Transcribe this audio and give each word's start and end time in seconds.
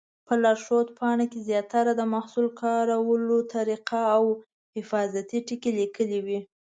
په 0.27 0.33
لارښود 0.43 0.87
پاڼه 0.97 1.25
کې 1.31 1.39
زیاتره 1.49 1.91
د 1.95 2.01
محصول 2.13 2.47
کارولو 2.61 3.37
طریقه 3.53 4.01
او 4.17 4.25
حفاظتي 4.77 5.39
ټکي 5.47 5.71
لیکلي 5.79 6.19
وي. 6.25 6.39